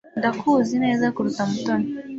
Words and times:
Ndakuzi 0.19 0.75
neza 0.85 1.05
kuruta 1.15 1.43
Mutoni. 1.49 1.87